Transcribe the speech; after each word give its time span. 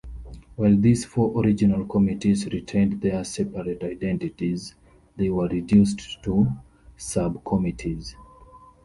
While 0.55 0.77
these 0.81 1.05
four 1.05 1.39
original 1.39 1.85
committees 1.85 2.47
retained 2.47 3.01
their 3.01 3.23
separate 3.23 3.83
identities, 3.83 4.73
they 5.15 5.29
were 5.29 5.47
reduced 5.47 6.23
to 6.23 6.47
subcommittees. 6.97 8.15